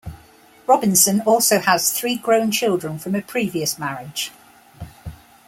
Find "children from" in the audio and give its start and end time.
2.49-3.13